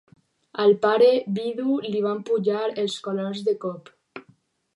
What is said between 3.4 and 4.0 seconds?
de cop.